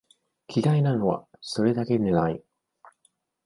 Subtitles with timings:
[0.47, 2.41] 奇怪なのは、それだけでない